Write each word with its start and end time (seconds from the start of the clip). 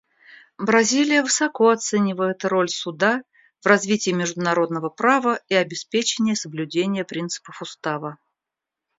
Бразилия 0.57 1.21
высоко 1.21 1.69
оценивает 1.69 2.43
роль 2.43 2.69
Суда 2.69 3.21
в 3.61 3.67
развитии 3.67 4.09
международного 4.09 4.89
права 4.89 5.39
и 5.47 5.53
обеспечении 5.53 6.33
соблюдения 6.33 7.05
принципов 7.05 7.61
Устава. 7.61 8.17